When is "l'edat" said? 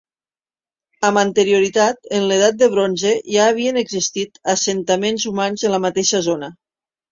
2.31-2.57